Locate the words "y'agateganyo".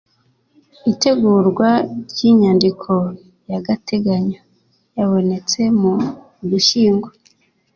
3.49-4.41